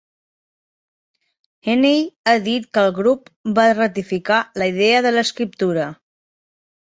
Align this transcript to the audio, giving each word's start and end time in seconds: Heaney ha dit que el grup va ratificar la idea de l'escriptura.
Heaney 1.67 1.99
ha 2.31 2.33
dit 2.47 2.65
que 2.77 2.85
el 2.85 2.95
grup 2.95 3.29
va 3.59 3.65
ratificar 3.79 4.39
la 4.61 4.69
idea 4.75 5.03
de 5.07 5.11
l'escriptura. 5.17 5.85